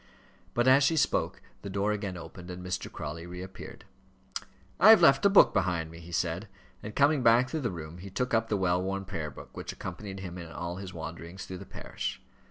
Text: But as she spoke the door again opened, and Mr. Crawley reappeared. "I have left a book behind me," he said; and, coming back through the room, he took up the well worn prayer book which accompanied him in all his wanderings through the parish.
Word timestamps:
But 0.55 0.67
as 0.67 0.83
she 0.83 0.97
spoke 0.97 1.43
the 1.61 1.69
door 1.69 1.91
again 1.91 2.17
opened, 2.17 2.49
and 2.49 2.65
Mr. 2.65 2.91
Crawley 2.91 3.27
reappeared. 3.27 3.85
"I 4.79 4.89
have 4.89 4.99
left 5.03 5.23
a 5.27 5.29
book 5.29 5.53
behind 5.53 5.91
me," 5.91 5.99
he 5.99 6.11
said; 6.11 6.47
and, 6.81 6.95
coming 6.95 7.21
back 7.21 7.51
through 7.51 7.61
the 7.61 7.69
room, 7.69 7.99
he 7.99 8.09
took 8.09 8.33
up 8.33 8.49
the 8.49 8.57
well 8.57 8.81
worn 8.81 9.05
prayer 9.05 9.29
book 9.29 9.55
which 9.55 9.71
accompanied 9.71 10.21
him 10.21 10.39
in 10.39 10.51
all 10.51 10.77
his 10.77 10.91
wanderings 10.91 11.45
through 11.45 11.59
the 11.59 11.67
parish. 11.67 12.19